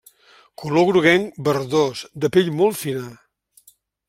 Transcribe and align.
Color 0.61 0.87
groguenc 0.87 1.37
verdós 1.49 2.03
de 2.25 2.33
pell 2.37 2.53
molt 2.63 2.81
fina. 2.83 3.05